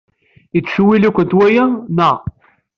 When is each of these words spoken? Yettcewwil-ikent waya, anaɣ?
Yettcewwil-ikent 0.55 1.35
waya, 1.37 1.65
anaɣ? 1.89 2.17